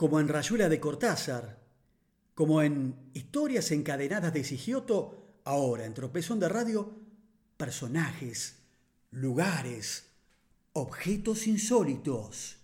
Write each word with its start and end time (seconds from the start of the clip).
como 0.00 0.18
en 0.18 0.28
Rayuela 0.28 0.70
de 0.70 0.80
Cortázar, 0.80 1.58
como 2.34 2.62
en 2.62 3.10
Historias 3.12 3.70
encadenadas 3.70 4.32
de 4.32 4.44
Sigioto, 4.44 5.42
ahora 5.44 5.84
en 5.84 5.92
Tropezón 5.92 6.40
de 6.40 6.48
Radio, 6.48 6.90
personajes, 7.58 8.62
lugares, 9.10 10.10
objetos 10.72 11.46
insólitos. 11.46 12.56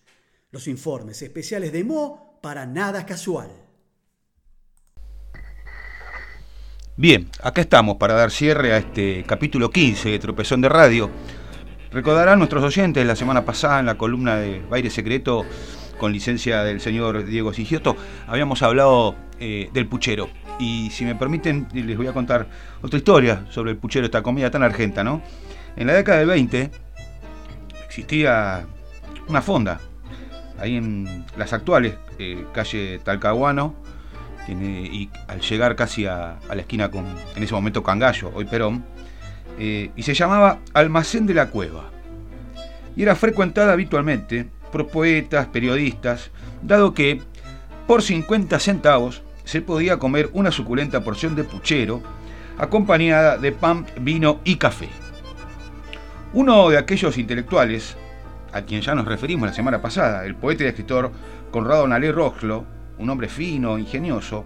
Los 0.51 0.67
informes 0.67 1.21
especiales 1.21 1.73
de 1.73 1.85
Mo 1.85 2.39
para 2.41 2.65
nada 2.65 3.05
casual. 3.05 3.51
Bien, 6.97 7.29
acá 7.43 7.61
estamos 7.61 7.99
para 7.99 8.15
dar 8.15 8.31
cierre 8.31 8.73
a 8.73 8.79
este 8.79 9.25
capítulo 9.25 9.69
15 9.69 10.09
de 10.09 10.19
Tropezón 10.19 10.63
de 10.63 10.71
Radio. 10.71 11.11
Recordarán 11.91 12.39
nuestros 12.39 12.65
oyentes 12.65 13.07
la 13.07 13.15
semana 13.15 13.45
pasada 13.45 13.81
en 13.81 13.87
la 13.87 13.99
columna 13.99 14.37
de 14.37 14.61
Baile 14.61 14.89
Secreto 14.89 15.45
con 15.99 16.13
licencia 16.13 16.63
del 16.63 16.81
señor 16.81 17.25
Diego 17.25 17.53
Sigioto, 17.53 17.97
habíamos 18.27 18.63
hablado 18.63 19.17
eh, 19.41 19.71
del 19.73 19.87
puchero. 19.87 20.29
Y 20.59 20.91
si 20.91 21.05
me 21.05 21.15
permiten, 21.15 21.69
les 21.73 21.97
voy 21.97 22.07
a 22.07 22.13
contar 22.13 22.47
otra 22.83 22.99
historia 22.99 23.45
sobre 23.51 23.73
el 23.73 23.77
puchero, 23.77 24.07
esta 24.07 24.23
comida 24.23 24.51
tan 24.51 24.63
argenta, 24.63 25.05
¿no? 25.05 25.23
En 25.77 25.87
la 25.87 25.93
década 25.93 26.19
del 26.19 26.29
20 26.29 26.71
existía 27.87 28.67
una 29.29 29.43
fonda, 29.43 29.81
ahí 30.59 30.77
en 30.77 31.25
las 31.37 31.53
actuales, 31.53 31.95
eh, 32.19 32.45
calle 32.53 33.01
Talcahuano, 33.05 33.75
y 34.49 35.11
al 35.27 35.41
llegar 35.41 35.75
casi 35.75 36.07
a, 36.07 36.39
la 36.49 36.61
esquina 36.61 36.91
con, 36.91 37.05
en 37.35 37.43
ese 37.43 37.53
momento, 37.53 37.83
Cangallo, 37.83 38.31
hoy 38.35 38.45
Perón, 38.45 38.85
eh, 39.59 39.91
y 39.97 40.03
se 40.03 40.15
llamaba 40.15 40.61
Almacén 40.75 41.27
de 41.27 41.35
la 41.35 41.51
Cueva. 41.51 41.91
Y 42.95 43.03
era 43.03 43.15
frecuentada 43.15 43.73
habitualmente 43.73 44.49
por 44.77 44.89
poetas, 44.89 45.47
periodistas, 45.47 46.31
dado 46.61 46.93
que 46.93 47.23
por 47.87 48.03
50 48.03 48.59
centavos 48.59 49.23
se 49.45 49.63
podía 49.63 49.99
comer 49.99 50.29
una 50.35 50.51
suculenta 50.51 51.03
porción 51.03 51.35
de 51.35 51.45
puchero 51.45 52.03
acompañada 52.59 53.39
de 53.39 53.53
pan, 53.53 53.87
vino 53.99 54.41
y 54.45 54.57
café. 54.57 54.91
Uno 56.35 56.69
de 56.69 56.77
aquellos 56.77 57.17
intelectuales, 57.17 57.97
a 58.53 58.63
quien 58.63 58.83
ya 58.83 58.95
nos 58.95 59.07
referimos 59.07 59.49
la 59.49 59.55
semana 59.55 59.81
pasada, 59.81 60.27
el 60.27 60.35
poeta 60.35 60.65
y 60.65 60.67
escritor 60.67 61.11
Conrado 61.51 61.89
Nalé 61.89 62.13
Roxlo, 62.13 62.67
un 62.99 63.09
hombre 63.09 63.29
fino, 63.29 63.79
ingenioso, 63.79 64.45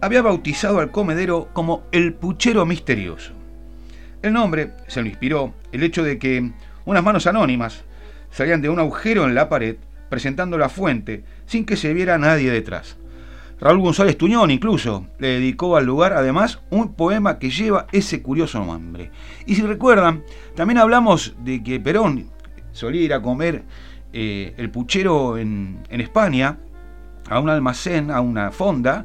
había 0.00 0.22
bautizado 0.22 0.78
al 0.78 0.90
comedero 0.90 1.50
como 1.52 1.82
el 1.92 2.14
puchero 2.14 2.64
misterioso. 2.64 3.32
El 4.22 4.32
nombre 4.32 4.72
se 4.86 5.02
lo 5.02 5.08
inspiró 5.08 5.52
el 5.70 5.82
hecho 5.82 6.02
de 6.02 6.18
que 6.18 6.50
unas 6.86 7.04
manos 7.04 7.26
anónimas 7.26 7.84
salían 8.30 8.62
de 8.62 8.68
un 8.68 8.78
agujero 8.78 9.24
en 9.24 9.34
la 9.34 9.48
pared 9.48 9.76
presentando 10.08 10.58
la 10.58 10.68
fuente 10.68 11.24
sin 11.46 11.64
que 11.64 11.76
se 11.76 11.94
viera 11.94 12.18
nadie 12.18 12.50
detrás. 12.50 12.96
Raúl 13.60 13.80
González 13.80 14.16
Tuñón 14.16 14.50
incluso 14.50 15.06
le 15.18 15.28
dedicó 15.28 15.76
al 15.76 15.84
lugar 15.84 16.14
además 16.14 16.60
un 16.70 16.94
poema 16.94 17.38
que 17.38 17.50
lleva 17.50 17.86
ese 17.92 18.22
curioso 18.22 18.64
nombre. 18.64 19.10
Y 19.46 19.54
si 19.54 19.62
recuerdan, 19.62 20.24
también 20.54 20.78
hablamos 20.78 21.34
de 21.44 21.62
que 21.62 21.78
Perón 21.78 22.30
solía 22.72 23.02
ir 23.02 23.12
a 23.12 23.20
comer 23.20 23.64
eh, 24.12 24.54
el 24.56 24.70
puchero 24.70 25.36
en, 25.36 25.82
España, 25.90 26.58
a 27.28 27.38
un 27.38 27.50
almacén, 27.50 28.10
a 28.10 28.20
una 28.22 28.50
fonda, 28.50 29.04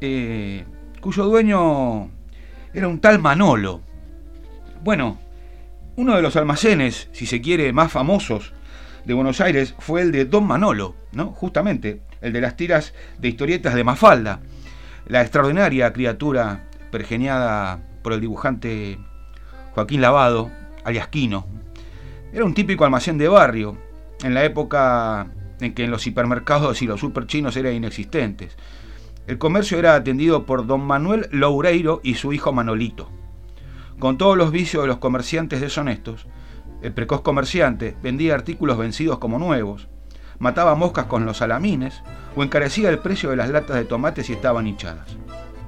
eh, 0.00 0.64
cuyo 1.00 1.24
dueño 1.24 2.10
era 2.74 2.88
un 2.88 3.00
tal 3.00 3.20
Manolo. 3.20 3.80
Bueno, 4.82 5.18
uno 5.96 6.14
de 6.14 6.22
los 6.22 6.36
almacenes, 6.36 7.08
si 7.12 7.24
se 7.24 7.40
quiere, 7.40 7.72
más 7.72 7.90
famosos 7.90 8.52
de 9.04 9.14
Buenos 9.14 9.40
Aires 9.40 9.74
fue 9.78 10.02
el 10.02 10.12
de 10.12 10.24
Don 10.24 10.46
Manolo, 10.46 10.94
¿no? 11.12 11.26
Justamente, 11.26 12.00
el 12.20 12.32
de 12.32 12.40
las 12.40 12.56
tiras 12.56 12.94
de 13.18 13.28
historietas 13.28 13.74
de 13.74 13.84
Mafalda, 13.84 14.40
la 15.06 15.20
extraordinaria 15.20 15.92
criatura 15.92 16.68
pergeniada 16.90 17.80
por 18.02 18.12
el 18.12 18.20
dibujante 18.20 18.98
Joaquín 19.72 20.00
Lavado, 20.00 20.50
alias 20.84 21.08
Quino. 21.08 21.46
Era 22.32 22.44
un 22.44 22.54
típico 22.54 22.84
almacén 22.84 23.18
de 23.18 23.28
barrio, 23.28 23.76
en 24.22 24.34
la 24.34 24.44
época 24.44 25.26
en 25.60 25.74
que 25.74 25.86
los 25.86 26.06
hipermercados 26.06 26.82
y 26.82 26.86
los 26.86 27.00
superchinos 27.00 27.56
eran 27.56 27.74
inexistentes. 27.74 28.56
El 29.26 29.38
comercio 29.38 29.78
era 29.78 29.94
atendido 29.94 30.44
por 30.46 30.66
don 30.66 30.82
Manuel 30.82 31.28
Loureiro 31.30 32.00
y 32.02 32.14
su 32.14 32.32
hijo 32.32 32.52
Manolito. 32.52 33.10
Con 33.98 34.18
todos 34.18 34.36
los 34.36 34.50
vicios 34.50 34.82
de 34.82 34.88
los 34.88 34.98
comerciantes 34.98 35.60
deshonestos, 35.60 36.26
el 36.84 36.92
precoz 36.92 37.22
comerciante 37.22 37.96
vendía 38.02 38.34
artículos 38.34 38.76
vencidos 38.76 39.16
como 39.16 39.38
nuevos, 39.38 39.88
mataba 40.38 40.74
moscas 40.74 41.06
con 41.06 41.24
los 41.24 41.38
salamines 41.38 42.02
o 42.36 42.42
encarecía 42.42 42.90
el 42.90 42.98
precio 42.98 43.30
de 43.30 43.36
las 43.36 43.48
latas 43.48 43.76
de 43.76 43.86
tomate 43.86 44.22
si 44.22 44.34
estaban 44.34 44.66
hinchadas. 44.66 45.16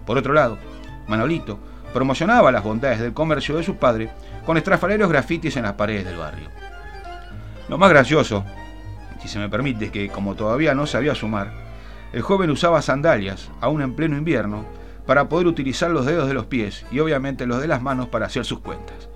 Por 0.04 0.18
otro 0.18 0.34
lado, 0.34 0.58
Manolito 1.08 1.58
promocionaba 1.94 2.52
las 2.52 2.62
bondades 2.62 3.00
del 3.00 3.14
comercio 3.14 3.56
de 3.56 3.62
su 3.62 3.76
padre 3.76 4.10
con 4.44 4.58
estrafaleros 4.58 5.08
grafitis 5.08 5.56
en 5.56 5.62
las 5.62 5.72
paredes 5.72 6.04
del 6.04 6.18
barrio. 6.18 6.50
Lo 7.70 7.78
más 7.78 7.88
gracioso, 7.88 8.44
si 9.22 9.26
se 9.26 9.38
me 9.38 9.48
permite, 9.48 9.86
es 9.86 9.90
que 9.92 10.10
como 10.10 10.34
todavía 10.34 10.74
no 10.74 10.86
sabía 10.86 11.14
sumar, 11.14 11.50
el 12.12 12.20
joven 12.20 12.50
usaba 12.50 12.82
sandalias, 12.82 13.50
aún 13.62 13.80
en 13.80 13.94
pleno 13.94 14.18
invierno, 14.18 14.66
para 15.06 15.30
poder 15.30 15.46
utilizar 15.46 15.90
los 15.90 16.04
dedos 16.04 16.28
de 16.28 16.34
los 16.34 16.44
pies 16.44 16.84
y 16.90 16.98
obviamente 16.98 17.46
los 17.46 17.62
de 17.62 17.68
las 17.68 17.80
manos 17.80 18.08
para 18.08 18.26
hacer 18.26 18.44
sus 18.44 18.58
cuentas. 18.58 19.08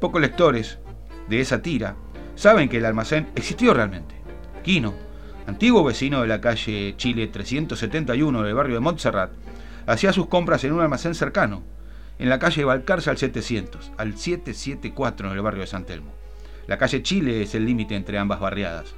Pocos 0.00 0.20
lectores 0.20 0.80
de 1.30 1.40
esa 1.40 1.62
tira 1.62 1.94
saben 2.34 2.68
que 2.68 2.78
el 2.78 2.84
almacén 2.84 3.28
existió 3.36 3.72
realmente. 3.72 4.16
Quino, 4.62 4.94
antiguo 5.46 5.84
vecino 5.84 6.20
de 6.20 6.26
la 6.26 6.40
calle 6.40 6.94
Chile 6.96 7.28
371 7.28 8.42
del 8.42 8.54
barrio 8.54 8.74
de 8.74 8.80
Montserrat, 8.80 9.30
hacía 9.86 10.12
sus 10.12 10.26
compras 10.26 10.64
en 10.64 10.72
un 10.72 10.80
almacén 10.80 11.14
cercano, 11.14 11.62
en 12.18 12.28
la 12.28 12.38
calle 12.38 12.64
Balcarce 12.64 13.10
al 13.10 13.16
700, 13.16 13.92
al 13.96 14.18
774 14.18 15.28
en 15.28 15.36
el 15.36 15.42
barrio 15.42 15.62
de 15.62 15.68
San 15.68 15.86
Telmo. 15.86 16.12
La 16.66 16.78
calle 16.78 17.02
Chile 17.02 17.42
es 17.42 17.54
el 17.54 17.64
límite 17.64 17.94
entre 17.94 18.18
ambas 18.18 18.40
barriadas. 18.40 18.94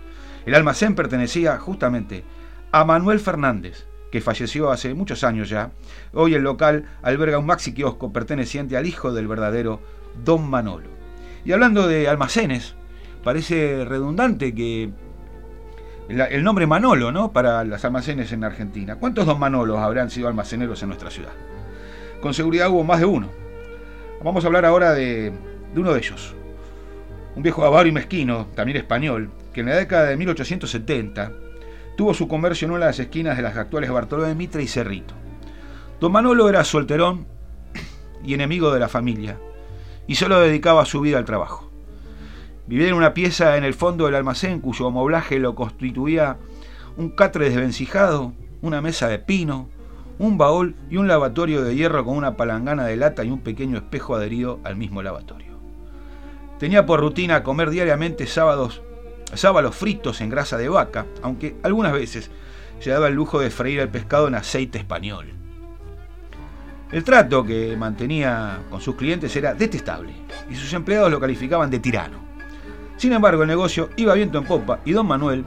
El 0.47 0.55
almacén 0.55 0.95
pertenecía 0.95 1.59
justamente 1.59 2.25
a 2.73 2.85
Manuel 2.85 3.21
Fernández, 3.21 3.87
que 4.11 4.21
falleció 4.21 4.71
hace 4.71 4.95
muchos 4.95 5.23
años 5.23 5.49
ya. 5.49 5.73
Hoy 6.13 6.35
el 6.35 6.43
local 6.43 6.87
alberga 7.03 7.39
un 7.39 7.47
maxi 7.47 7.75
kiosco 7.75 8.13
perteneciente 8.13 8.77
al 8.77 8.87
hijo 8.87 9.13
del 9.13 9.29
verdadero 9.29 9.81
Don 10.25 10.49
Manolo. 10.49 11.02
Y 11.45 11.53
hablando 11.53 11.89
de 11.89 12.09
almacenes, 12.09 12.75
parece 13.25 13.85
redundante 13.85 14.55
que 14.55 14.91
el, 16.09 16.45
nombre 16.45 16.67
Manolo, 16.67 17.11
¿no? 17.11 17.33
Para 17.33 17.65
los 17.65 17.85
almacenes 17.85 18.33
en 18.33 18.45
Argentina. 18.45 18.97
¿Cuántos 18.97 19.27
don 19.27 19.39
Manolos 19.39 19.79
habrán 19.79 20.11
sido 20.11 20.29
almaceneros 20.29 20.83
en 20.83 20.89
nuestra 20.89 21.11
ciudad? 21.11 21.33
Con 22.21 22.35
seguridad 22.35 22.69
hubo 22.69 22.85
más 22.85 23.01
de 23.01 23.07
uno. 23.07 23.29
Vamos 24.23 24.45
a 24.45 24.47
hablar 24.47 24.65
ahora 24.65 24.93
de, 24.93 25.33
uno 25.75 25.93
de 25.93 25.99
ellos. 25.99 26.35
Un 27.35 27.43
viejo 27.43 27.65
avaro 27.65 27.89
y 27.89 27.93
mezquino, 27.93 28.47
también 28.55 28.77
español, 28.77 29.31
que 29.53 29.61
en 29.61 29.67
la 29.67 29.77
década 29.77 30.05
de 30.05 30.17
1870 30.17 31.33
tuvo 31.97 32.15
su 32.15 32.29
comercio 32.29 32.67
en 32.67 32.73
una 32.73 32.81
de 32.85 32.91
las 32.91 33.01
esquinas 33.01 33.37
de 33.37 33.43
las 33.43 33.57
actuales 33.57 33.91
Bartolomé 33.91 34.35
Mitre 34.35 34.63
y 34.63 34.69
Cerrito. 34.69 35.15
Don 35.99 36.13
Manolo 36.13 36.49
era 36.49 36.63
solterón 36.63 37.27
y 38.25 38.35
enemigo 38.35 38.73
de 38.73 38.81
la 38.81 38.89
familia 38.89 39.39
y 40.07 40.15
solo 40.17 40.41
dedicaba 40.41 40.85
su 40.85 41.01
vida 41.01 41.19
al 41.19 41.25
trabajo. 41.25 41.71
Vivía 42.67 42.89
en 42.89 42.95
una 42.95 43.15
pieza 43.15 43.57
en 43.57 43.65
el 43.65 43.75
fondo 43.75 44.07
del 44.07 44.15
almacén 44.15 44.61
cuyo 44.61 44.87
amoblaje 44.87 45.39
lo 45.39 45.55
constituía 45.55 46.39
un 46.97 47.11
catre 47.11 47.49
desvencijado, 47.49 48.33
una 48.61 48.81
mesa 48.81 49.09
de 49.09 49.19
pino, 49.19 49.69
un 50.19 50.39
baúl 50.39 50.77
y 50.91 50.97
un 50.99 51.09
lavatorio 51.09 51.63
de 51.65 51.75
hierro 51.75 52.05
con 52.05 52.17
una 52.17 52.37
palangana 52.37 52.85
de 52.85 52.97
lata 52.97 53.25
y 53.25 53.31
un 53.31 53.41
pequeño 53.41 53.79
espejo 53.79 54.15
adherido 54.15 54.61
al 54.65 54.77
mismo 54.77 55.03
lavatorio. 55.03 55.53
Tenía 56.59 56.87
por 56.87 57.01
rutina 57.01 57.43
comer 57.43 57.71
diariamente 57.71 58.27
sábados, 58.27 58.83
sábalos 59.35 59.75
fritos 59.75 60.21
en 60.21 60.31
grasa 60.31 60.57
de 60.59 60.69
vaca, 60.69 61.07
aunque 61.23 61.57
algunas 61.63 61.93
veces 61.93 62.31
se 62.79 62.91
daba 62.91 63.09
el 63.09 63.15
lujo 63.15 63.41
de 63.41 63.51
freír 63.51 63.81
el 63.81 63.89
pescado 63.89 64.29
en 64.29 64.35
aceite 64.35 64.79
español. 64.79 65.42
El 66.93 67.05
trato 67.05 67.43
que 67.43 67.75
mantenía 67.75 68.61
con 68.69 68.83
sus 68.83 68.97
clientes 68.97 69.35
era 69.35 69.55
detestable 69.55 70.13
y 70.51 70.55
sus 70.55 70.71
empleados 70.75 71.11
lo 71.11 71.19
calificaban 71.19 71.71
de 71.71 71.79
tirano. 71.79 72.19
Sin 72.99 73.15
embargo, 73.15 73.43
el 73.43 73.49
negocio 73.49 73.89
iba 73.97 74.13
viento 74.13 74.37
en 74.37 74.45
popa 74.45 74.81
y 74.85 74.93
don 74.93 75.07
Manuel 75.07 75.43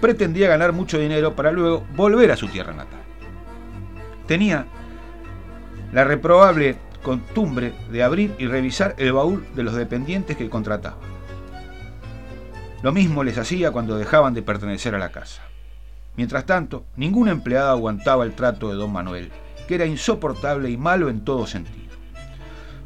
pretendía 0.00 0.48
ganar 0.48 0.72
mucho 0.72 0.98
dinero 0.98 1.36
para 1.36 1.52
luego 1.52 1.84
volver 1.94 2.30
a 2.30 2.36
su 2.36 2.48
tierra 2.48 2.72
natal. 2.72 3.02
Tenía 4.26 4.64
la 5.92 6.04
reprobable 6.04 6.76
costumbre 7.02 7.74
de 7.92 8.02
abrir 8.02 8.34
y 8.38 8.46
revisar 8.46 8.94
el 8.96 9.12
baúl 9.12 9.46
de 9.54 9.64
los 9.64 9.74
dependientes 9.74 10.38
que 10.38 10.48
contrataba. 10.48 10.96
Lo 12.82 12.92
mismo 12.92 13.24
les 13.24 13.36
hacía 13.36 13.72
cuando 13.72 13.98
dejaban 13.98 14.32
de 14.32 14.42
pertenecer 14.42 14.94
a 14.94 14.98
la 14.98 15.12
casa. 15.12 15.42
Mientras 16.16 16.46
tanto, 16.46 16.84
ningún 16.96 17.28
empleado 17.28 17.70
aguantaba 17.70 18.24
el 18.24 18.32
trato 18.32 18.70
de 18.70 18.76
don 18.76 18.90
Manuel 18.90 19.30
que 19.68 19.76
era 19.76 19.86
insoportable 19.86 20.70
y 20.70 20.76
malo 20.76 21.08
en 21.08 21.20
todo 21.20 21.46
sentido. 21.46 21.88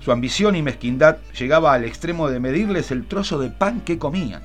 Su 0.01 0.11
ambición 0.11 0.57
y 0.57 0.63
mezquindad 0.63 1.19
llegaba 1.39 1.73
al 1.73 1.85
extremo 1.85 2.29
de 2.29 2.41
medirles 2.41 2.91
el 2.91 3.07
trozo 3.07 3.39
de 3.39 3.51
pan 3.51 3.81
que 3.83 3.99
comían. 3.99 4.43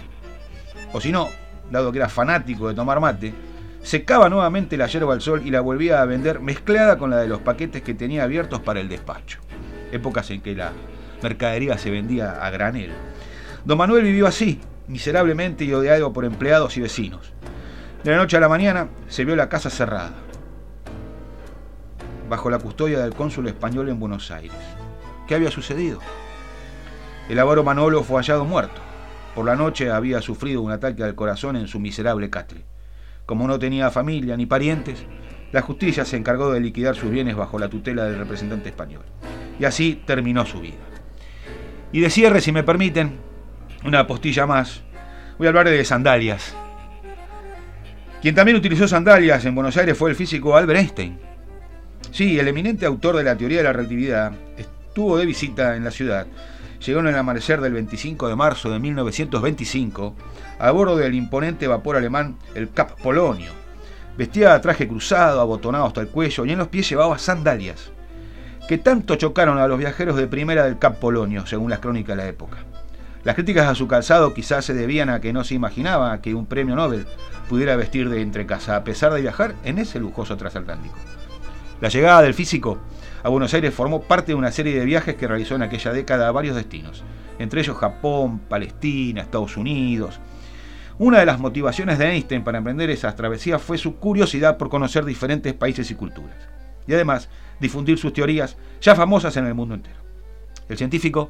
O 0.93 1.01
si 1.01 1.11
no, 1.11 1.27
dado 1.71 1.91
que 1.91 1.97
era 1.97 2.09
fanático 2.09 2.69
de 2.69 2.75
tomar 2.75 2.99
mate, 2.99 3.33
secaba 3.81 4.29
nuevamente 4.29 4.77
la 4.77 4.85
yerba 4.85 5.13
al 5.13 5.21
sol 5.21 5.41
y 5.43 5.49
la 5.49 5.61
volvía 5.61 6.01
a 6.01 6.05
vender 6.05 6.39
mezclada 6.39 6.99
con 6.99 7.09
la 7.09 7.17
de 7.17 7.27
los 7.27 7.41
paquetes 7.41 7.81
que 7.81 7.95
tenía 7.95 8.23
abiertos 8.23 8.61
para 8.61 8.79
el 8.79 8.87
despacho. 8.87 9.39
Épocas 9.91 10.29
en 10.29 10.41
que 10.41 10.55
la 10.55 10.73
mercadería 11.23 11.77
se 11.79 11.89
vendía 11.89 12.45
a 12.45 12.51
granel. 12.51 12.91
Don 13.65 13.79
Manuel 13.79 14.03
vivió 14.03 14.27
así, 14.27 14.61
miserablemente 14.87 15.65
y 15.65 15.73
odiado 15.73 16.13
por 16.13 16.23
empleados 16.23 16.77
y 16.77 16.81
vecinos. 16.81 17.33
De 18.03 18.11
la 18.11 18.17
noche 18.17 18.37
a 18.37 18.41
la 18.41 18.47
mañana 18.47 18.89
se 19.07 19.25
vio 19.25 19.35
la 19.35 19.49
casa 19.49 19.71
cerrada, 19.71 20.13
bajo 22.29 22.49
la 22.49 22.59
custodia 22.59 22.99
del 22.99 23.13
cónsul 23.13 23.47
español 23.47 23.89
en 23.89 23.99
Buenos 23.99 24.31
Aires. 24.31 24.57
¿Qué 25.27 25.35
había 25.35 25.51
sucedido? 25.51 25.99
El 27.29 27.39
avaro 27.39 27.63
Manolo 27.63 28.03
fue 28.03 28.17
hallado 28.17 28.45
muerto. 28.45 28.81
Por 29.35 29.45
la 29.45 29.55
noche 29.55 29.91
había 29.91 30.21
sufrido 30.21 30.61
un 30.61 30.71
ataque 30.71 31.03
al 31.03 31.15
corazón 31.15 31.55
en 31.55 31.67
su 31.67 31.79
miserable 31.79 32.29
catre. 32.29 32.63
Como 33.25 33.47
no 33.47 33.59
tenía 33.59 33.91
familia 33.91 34.37
ni 34.37 34.45
parientes, 34.45 35.03
la 35.51 35.61
justicia 35.61 36.05
se 36.05 36.17
encargó 36.17 36.51
de 36.51 36.59
liquidar 36.59 36.95
sus 36.95 37.11
bienes 37.11 37.35
bajo 37.35 37.59
la 37.59 37.69
tutela 37.69 38.05
del 38.05 38.17
representante 38.17 38.69
español. 38.69 39.03
Y 39.59 39.65
así 39.65 40.01
terminó 40.05 40.45
su 40.45 40.59
vida. 40.61 40.75
Y 41.91 41.99
de 41.99 42.09
cierre, 42.09 42.41
si 42.41 42.51
me 42.51 42.63
permiten, 42.63 43.17
una 43.85 44.07
postilla 44.07 44.45
más. 44.45 44.81
Voy 45.37 45.47
a 45.47 45.49
hablar 45.49 45.69
de 45.69 45.85
sandalias. 45.85 46.55
Quien 48.21 48.35
también 48.35 48.57
utilizó 48.57 48.87
sandalias 48.87 49.45
en 49.45 49.55
Buenos 49.55 49.77
Aires 49.77 49.97
fue 49.97 50.09
el 50.09 50.15
físico 50.15 50.55
Albert 50.55 50.79
Einstein. 50.79 51.26
Sí, 52.11 52.39
el 52.39 52.47
eminente 52.47 52.85
autor 52.85 53.17
de 53.17 53.23
la 53.23 53.37
teoría 53.37 53.59
de 53.59 53.63
la 53.65 53.73
relatividad 53.73 54.31
estuvo 54.57 55.17
de 55.17 55.25
visita 55.25 55.75
en 55.75 55.83
la 55.83 55.91
ciudad. 55.91 56.25
Llegó 56.85 56.99
en 56.99 57.07
el 57.07 57.15
amanecer 57.15 57.61
del 57.61 57.73
25 57.73 58.27
de 58.27 58.35
marzo 58.35 58.69
de 58.69 58.79
1925 58.79 60.15
a 60.59 60.71
bordo 60.71 60.97
del 60.97 61.15
imponente 61.15 61.67
vapor 61.67 61.95
alemán 61.95 62.37
el 62.55 62.71
Cap 62.71 62.99
Polonio. 63.01 63.51
Vestía 64.17 64.59
traje 64.61 64.87
cruzado, 64.87 65.41
abotonado 65.41 65.85
hasta 65.85 66.01
el 66.01 66.07
cuello 66.07 66.45
y 66.45 66.51
en 66.51 66.57
los 66.57 66.69
pies 66.69 66.89
llevaba 66.89 67.19
sandalias, 67.19 67.91
que 68.67 68.79
tanto 68.79 69.15
chocaron 69.15 69.59
a 69.59 69.67
los 69.67 69.77
viajeros 69.77 70.15
de 70.15 70.27
primera 70.27 70.63
del 70.65 70.79
Cap 70.79 70.97
Polonio, 70.97 71.45
según 71.45 71.69
las 71.69 71.79
crónicas 71.79 72.15
de 72.17 72.23
la 72.23 72.29
época. 72.29 72.57
Las 73.23 73.35
críticas 73.35 73.67
a 73.67 73.75
su 73.75 73.87
calzado 73.87 74.33
quizás 74.33 74.65
se 74.65 74.73
debían 74.73 75.09
a 75.09 75.19
que 75.19 75.33
no 75.33 75.43
se 75.43 75.53
imaginaba 75.53 76.21
que 76.21 76.33
un 76.33 76.45
premio 76.45 76.75
Nobel 76.75 77.05
pudiera 77.49 77.75
vestir 77.75 78.09
de 78.09 78.21
entrecasa, 78.21 78.75
a 78.75 78.83
pesar 78.83 79.13
de 79.13 79.21
viajar 79.21 79.53
en 79.63 79.77
ese 79.77 79.99
lujoso 79.99 80.37
transatlántico. 80.37 80.95
La 81.79 81.89
llegada 81.89 82.23
del 82.23 82.33
físico 82.33 82.79
a 83.21 83.29
Buenos 83.29 83.53
Aires 83.53 83.71
formó 83.71 84.01
parte 84.01 84.31
de 84.31 84.35
una 84.35 84.51
serie 84.51 84.77
de 84.77 84.85
viajes 84.85 85.15
que 85.15 85.27
realizó 85.27 85.55
en 85.55 85.61
aquella 85.61 85.93
década 85.93 86.27
a 86.27 86.31
varios 86.31 86.55
destinos, 86.55 87.03
entre 87.37 87.61
ellos 87.61 87.77
Japón, 87.77 88.39
Palestina, 88.39 89.21
Estados 89.21 89.57
Unidos. 89.57 90.19
Una 90.97 91.19
de 91.19 91.27
las 91.27 91.39
motivaciones 91.39 91.99
de 91.99 92.09
Einstein 92.09 92.43
para 92.43 92.57
emprender 92.57 92.89
esas 92.89 93.15
travesías 93.15 93.61
fue 93.61 93.77
su 93.77 93.97
curiosidad 93.97 94.57
por 94.57 94.69
conocer 94.69 95.05
diferentes 95.05 95.53
países 95.53 95.91
y 95.91 95.95
culturas, 95.95 96.49
y 96.87 96.93
además 96.95 97.29
difundir 97.59 97.99
sus 97.99 98.11
teorías 98.11 98.57
ya 98.81 98.95
famosas 98.95 99.37
en 99.37 99.45
el 99.45 99.53
mundo 99.53 99.75
entero. 99.75 99.99
El 100.67 100.77
científico 100.77 101.29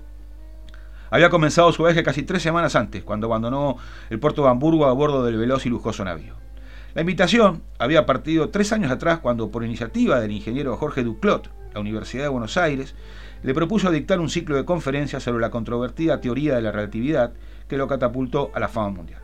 había 1.10 1.30
comenzado 1.30 1.74
su 1.74 1.84
viaje 1.84 2.04
casi 2.04 2.24
tres 2.24 2.42
semanas 2.42 2.78
antes, 2.78 3.04
cuando 3.04 3.28
abandonó 3.28 3.76
el 4.10 4.20
puerto 4.20 4.44
de 4.44 4.50
Hamburgo 4.50 4.86
a 4.86 4.94
bordo 4.94 5.26
del 5.26 5.36
veloz 5.36 5.66
y 5.66 5.70
lujoso 5.70 6.06
navío. 6.06 6.47
La 6.94 7.02
invitación 7.02 7.64
había 7.78 8.06
partido 8.06 8.50
tres 8.50 8.72
años 8.72 8.92
atrás 8.92 9.20
cuando, 9.20 9.52
por 9.52 9.64
iniciativa 9.64 10.20
del 10.20 10.32
ingeniero 10.32 10.76
Jorge 10.78 11.04
Duclot, 11.04 11.52
la 11.74 11.80
Universidad 11.80 12.24
de 12.24 12.30
Buenos 12.30 12.58
Aires, 12.58 12.96
le 13.44 13.54
propuso 13.54 13.92
dictar 13.92 14.20
un 14.20 14.30
ciclo 14.30 14.56
de 14.56 14.66
conferencias 14.66 15.24
sobre 15.24 15.42
la 15.42 15.52
controvertida 15.52 16.20
teoría 16.20 16.56
de 16.56 16.62
la 16.62 16.72
relatividad 16.72 17.34
que 17.68 17.78
lo 17.78 17.88
catapultó 17.88 18.52
a 18.54 18.60
la 18.60 18.68
fama 18.68 18.90
mundial. 18.90 19.22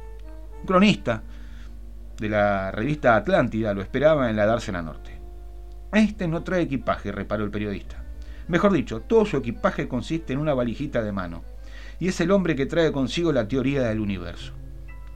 Un 0.62 0.68
cronista 0.68 1.24
de 2.20 2.30
la 2.30 2.72
revista 2.72 3.16
Atlántida 3.16 3.74
lo 3.74 3.82
esperaba 3.82 4.30
en 4.30 4.36
la 4.36 4.46
Dársena 4.46 4.82
Norte. 4.82 5.20
Este 5.92 6.28
no 6.28 6.44
trae 6.44 6.62
equipaje, 6.62 7.12
reparó 7.12 7.44
el 7.44 7.52
periodista. 7.52 8.04
Mejor 8.48 8.72
dicho, 8.74 9.02
todo 9.02 9.26
su 9.26 9.38
equipaje 9.38 9.88
consiste 9.88 10.34
en 10.34 10.40
una 10.40 10.54
valijita 10.54 11.02
de 11.02 11.12
mano, 11.12 11.44
y 12.00 12.10
es 12.10 12.20
el 12.20 12.32
hombre 12.32 12.56
que 12.56 12.66
trae 12.66 12.92
consigo 12.92 13.32
la 13.32 13.48
teoría 13.48 13.84
del 13.84 14.00
universo. 14.00 14.54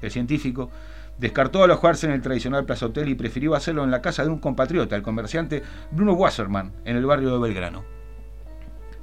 El 0.02 0.12
científico 0.12 0.70
descartó 1.18 1.64
alojarse 1.64 2.06
en 2.06 2.14
el 2.14 2.22
tradicional 2.22 2.66
Plaza 2.66 2.88
Hotel 2.88 3.10
y 3.10 3.16
prefirió 3.16 3.56
hacerlo 3.56 3.84
en 3.84 3.92
la 3.92 4.02
casa 4.02 4.24
de 4.24 4.30
un 4.30 4.40
compatriota, 4.40 4.96
el 4.96 5.02
comerciante 5.02 5.64
Bruno 5.92 6.14
Wasserman, 6.14 6.74
en 6.86 6.96
el 6.96 7.06
barrio 7.06 7.34
de 7.34 7.40
Belgrano. 7.40 7.84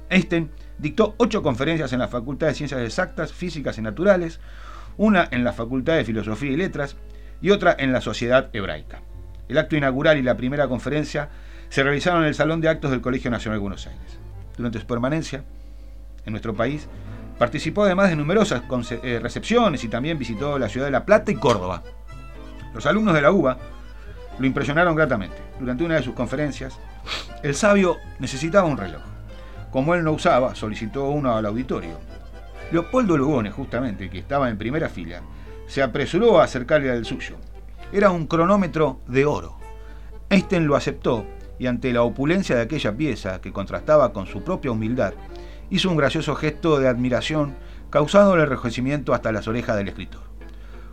Einstein 0.09 0.51
dictó 0.77 1.15
ocho 1.17 1.41
conferencias 1.41 1.91
en 1.93 1.99
la 1.99 2.07
Facultad 2.07 2.47
de 2.47 2.53
Ciencias 2.53 2.81
Exactas, 2.81 3.33
Físicas 3.33 3.77
y 3.77 3.81
Naturales, 3.81 4.39
una 4.97 5.27
en 5.31 5.43
la 5.43 5.53
Facultad 5.53 5.95
de 5.95 6.05
Filosofía 6.05 6.51
y 6.51 6.57
Letras 6.57 6.95
y 7.41 7.49
otra 7.51 7.75
en 7.77 7.91
la 7.91 8.01
Sociedad 8.01 8.49
Hebraica. 8.53 9.01
El 9.47 9.57
acto 9.57 9.75
inaugural 9.75 10.17
y 10.17 10.23
la 10.23 10.37
primera 10.37 10.67
conferencia 10.67 11.29
se 11.69 11.83
realizaron 11.83 12.21
en 12.21 12.29
el 12.29 12.35
Salón 12.35 12.61
de 12.61 12.69
Actos 12.69 12.91
del 12.91 13.01
Colegio 13.01 13.31
Nacional 13.31 13.59
de 13.59 13.61
Buenos 13.61 13.87
Aires. 13.87 14.19
Durante 14.57 14.79
su 14.79 14.87
permanencia 14.87 15.43
en 16.25 16.31
nuestro 16.31 16.55
país, 16.55 16.87
participó 17.37 17.83
además 17.83 18.09
de 18.09 18.15
numerosas 18.15 18.63
eh, 19.03 19.19
recepciones 19.21 19.83
y 19.83 19.89
también 19.89 20.17
visitó 20.17 20.57
la 20.57 20.69
ciudad 20.69 20.87
de 20.87 20.91
La 20.91 21.05
Plata 21.05 21.31
y 21.31 21.35
Córdoba. 21.35 21.83
Los 22.75 22.85
alumnos 22.85 23.13
de 23.13 23.21
la 23.21 23.31
UBA 23.31 23.57
lo 24.37 24.45
impresionaron 24.45 24.95
gratamente. 24.95 25.37
Durante 25.59 25.85
una 25.85 25.95
de 25.95 26.03
sus 26.03 26.13
conferencias, 26.13 26.77
el 27.41 27.55
sabio 27.55 27.95
necesitaba 28.19 28.67
un 28.67 28.77
reloj. 28.77 29.01
Como 29.71 29.95
él 29.95 30.03
no 30.03 30.11
usaba, 30.11 30.55
solicitó 30.55 31.05
uno 31.09 31.33
al 31.35 31.45
auditorio. 31.45 31.97
Leopoldo 32.71 33.17
Lugones, 33.17 33.53
justamente, 33.53 34.09
que 34.09 34.19
estaba 34.19 34.49
en 34.49 34.57
primera 34.57 34.89
fila, 34.89 35.21
se 35.67 35.81
apresuró 35.81 36.39
a 36.39 36.43
acercarle 36.43 36.91
al 36.91 37.05
suyo. 37.05 37.37
Era 37.93 38.11
un 38.11 38.27
cronómetro 38.27 38.99
de 39.07 39.25
oro. 39.25 39.57
Einstein 40.29 40.67
lo 40.67 40.75
aceptó 40.75 41.25
y 41.57 41.67
ante 41.67 41.93
la 41.93 42.01
opulencia 42.01 42.57
de 42.57 42.63
aquella 42.63 42.91
pieza, 42.91 43.39
que 43.39 43.53
contrastaba 43.53 44.11
con 44.11 44.25
su 44.25 44.43
propia 44.43 44.71
humildad, 44.71 45.13
hizo 45.69 45.89
un 45.89 45.95
gracioso 45.95 46.35
gesto 46.35 46.77
de 46.79 46.89
admiración, 46.89 47.55
causándole 47.89 48.43
enrojecimiento 48.43 49.13
hasta 49.13 49.31
las 49.31 49.47
orejas 49.47 49.77
del 49.77 49.87
escritor. 49.87 50.23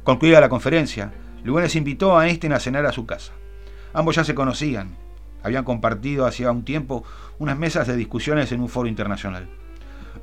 Concluida 0.05 0.41
la 0.41 0.49
conferencia, 0.49 1.13
Lugones 1.45 1.75
invitó 1.75 2.17
a 2.17 2.29
Einstein 2.29 2.53
a 2.53 2.61
cenar 2.61 2.87
a 2.87 2.93
su 2.93 3.05
casa. 3.05 3.33
Ambos 3.93 4.17
ya 4.17 4.25
se 4.25 4.35
conocían, 4.35 4.97
habían 5.43 5.65
compartido 5.65 6.27
hacía 6.27 6.53
un 6.53 6.65
tiempo 6.65 7.05
unas 7.39 7.59
mesas 7.59 7.87
de 7.89 7.97
discusiones 7.97 8.53
en 8.53 8.61
un 8.61 8.69
foro 8.69 8.89
internacional. 8.89 9.49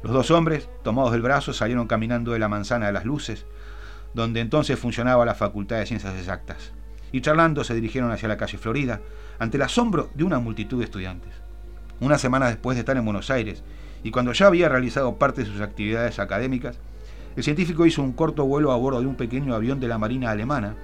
Los 0.01 0.13
dos 0.13 0.31
hombres, 0.31 0.69
tomados 0.83 1.11
del 1.11 1.21
brazo, 1.21 1.51
salieron 1.51 1.87
caminando 1.87 2.31
de 2.31 2.39
la 2.39 2.47
manzana 2.47 2.87
de 2.87 2.93
las 2.93 3.03
luces, 3.03 3.45
donde 4.13 4.39
entonces 4.39 4.79
funcionaba 4.79 5.25
la 5.25 5.35
Facultad 5.35 5.77
de 5.77 5.85
Ciencias 5.85 6.15
Exactas, 6.15 6.71
y 7.11 7.19
charlando 7.19 7.63
se 7.63 7.75
dirigieron 7.75 8.11
hacia 8.11 8.29
la 8.29 8.37
calle 8.37 8.57
Florida, 8.57 9.01
ante 9.39 9.57
el 9.57 9.63
asombro 9.63 10.09
de 10.13 10.23
una 10.23 10.39
multitud 10.39 10.79
de 10.79 10.85
estudiantes. 10.85 11.33
Una 11.99 12.17
semana 12.17 12.47
después 12.47 12.75
de 12.75 12.79
estar 12.79 12.95
en 12.95 13.03
Buenos 13.03 13.29
Aires, 13.29 13.61
y 14.03 14.11
cuando 14.11 14.31
ya 14.31 14.47
había 14.47 14.69
realizado 14.69 15.17
parte 15.17 15.43
de 15.43 15.49
sus 15.49 15.59
actividades 15.59 16.19
académicas, 16.19 16.79
el 17.35 17.43
científico 17.43 17.85
hizo 17.85 18.01
un 18.01 18.13
corto 18.13 18.45
vuelo 18.45 18.71
a 18.71 18.77
bordo 18.77 19.01
de 19.01 19.07
un 19.07 19.15
pequeño 19.15 19.53
avión 19.53 19.81
de 19.81 19.89
la 19.89 19.97
Marina 19.97 20.31
alemana 20.31 20.75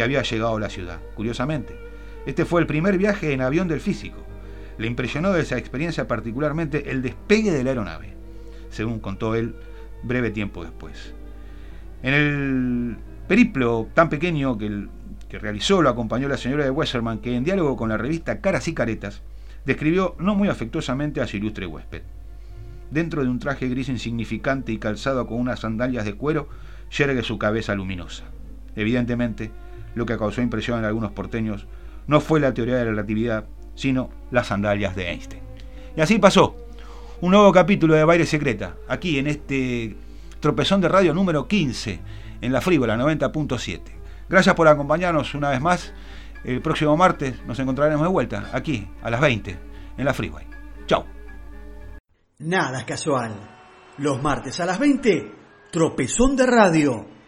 que 0.00 0.04
había 0.04 0.22
llegado 0.22 0.56
a 0.56 0.60
la 0.60 0.70
ciudad. 0.70 0.98
Curiosamente, 1.14 1.76
este 2.24 2.46
fue 2.46 2.62
el 2.62 2.66
primer 2.66 2.96
viaje 2.96 3.34
en 3.34 3.42
avión 3.42 3.68
del 3.68 3.80
físico. 3.80 4.16
Le 4.78 4.86
impresionó 4.86 5.30
de 5.30 5.42
esa 5.42 5.58
experiencia 5.58 6.08
particularmente 6.08 6.90
el 6.90 7.02
despegue 7.02 7.50
de 7.50 7.62
la 7.62 7.68
aeronave, 7.72 8.14
según 8.70 9.00
contó 9.00 9.34
él 9.34 9.54
breve 10.02 10.30
tiempo 10.30 10.64
después. 10.64 11.12
En 12.02 12.14
el 12.14 12.96
periplo 13.28 13.88
tan 13.92 14.08
pequeño 14.08 14.56
que, 14.56 14.86
que 15.28 15.38
realizó 15.38 15.82
lo 15.82 15.90
acompañó 15.90 16.28
la 16.28 16.38
señora 16.38 16.64
de 16.64 16.70
Westerman, 16.70 17.18
que 17.18 17.36
en 17.36 17.44
diálogo 17.44 17.76
con 17.76 17.90
la 17.90 17.98
revista 17.98 18.40
Caras 18.40 18.68
y 18.68 18.72
Caretas 18.72 19.20
describió 19.66 20.16
no 20.18 20.34
muy 20.34 20.48
afectuosamente 20.48 21.20
a 21.20 21.26
su 21.26 21.36
ilustre 21.36 21.66
huésped. 21.66 22.04
Dentro 22.90 23.22
de 23.22 23.28
un 23.28 23.38
traje 23.38 23.68
gris 23.68 23.90
insignificante 23.90 24.72
y 24.72 24.78
calzado 24.78 25.26
con 25.26 25.38
unas 25.38 25.60
sandalias 25.60 26.06
de 26.06 26.14
cuero, 26.14 26.48
yergue 26.90 27.22
su 27.22 27.38
cabeza 27.38 27.74
luminosa. 27.74 28.24
Evidentemente, 28.76 29.50
lo 29.94 30.06
que 30.06 30.16
causó 30.16 30.42
impresión 30.42 30.78
en 30.78 30.84
algunos 30.84 31.12
porteños 31.12 31.66
no 32.06 32.20
fue 32.20 32.40
la 32.40 32.54
teoría 32.54 32.76
de 32.76 32.84
la 32.84 32.90
relatividad, 32.90 33.44
sino 33.74 34.10
las 34.30 34.48
sandalias 34.48 34.96
de 34.96 35.10
Einstein. 35.10 35.42
Y 35.96 36.00
así 36.00 36.18
pasó. 36.18 36.56
Un 37.20 37.32
nuevo 37.32 37.52
capítulo 37.52 37.94
de 37.94 38.04
Baile 38.04 38.24
Secreta, 38.24 38.76
aquí 38.88 39.18
en 39.18 39.26
este 39.26 39.94
tropezón 40.40 40.80
de 40.80 40.88
radio 40.88 41.12
número 41.12 41.46
15, 41.46 42.00
en 42.40 42.52
la 42.52 42.62
Frívola 42.62 42.96
90.7. 42.96 43.80
Gracias 44.28 44.54
por 44.54 44.68
acompañarnos 44.68 45.34
una 45.34 45.50
vez 45.50 45.60
más. 45.60 45.92
El 46.44 46.62
próximo 46.62 46.96
martes 46.96 47.44
nos 47.44 47.58
encontraremos 47.58 48.02
de 48.02 48.08
vuelta, 48.08 48.48
aquí, 48.54 48.88
a 49.02 49.10
las 49.10 49.20
20, 49.20 49.58
en 49.98 50.04
la 50.04 50.14
Freeway. 50.14 50.46
Chao. 50.86 51.04
Nada 52.38 52.86
casual. 52.86 53.32
Los 53.98 54.22
martes 54.22 54.58
a 54.60 54.64
las 54.64 54.78
20, 54.78 55.30
tropezón 55.70 56.36
de 56.36 56.46
radio. 56.46 57.19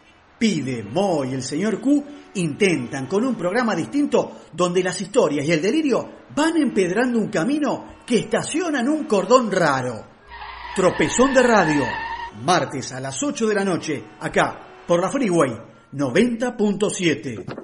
Pide, 0.43 0.83
Mo 0.83 1.25
y 1.25 1.35
el 1.35 1.43
señor 1.45 1.81
Q 1.81 2.05
intentan 2.35 3.07
con 3.07 3.25
un 3.25 3.37
programa 3.37 3.77
distinto 3.77 4.41
donde 4.53 4.83
las 4.83 5.01
historias 5.01 5.47
y 5.47 5.53
el 5.53 5.63
delirio 5.63 6.05
van 6.35 6.57
empedrando 6.57 7.21
un 7.21 7.29
camino 7.29 7.99
que 8.05 8.19
estaciona 8.19 8.81
en 8.81 8.89
un 8.89 9.05
cordón 9.05 9.53
raro. 9.53 10.05
Tropezón 10.75 11.33
de 11.33 11.45
radio. 11.45 11.85
Martes 12.43 12.91
a 12.91 12.99
las 12.99 13.23
8 13.23 13.47
de 13.47 13.55
la 13.55 13.65
noche, 13.65 14.03
acá, 14.19 14.83
por 14.85 15.01
la 15.01 15.11
Freeway 15.11 15.53
90.7. 15.93 17.62